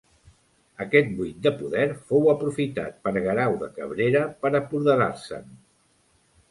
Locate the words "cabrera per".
3.79-4.53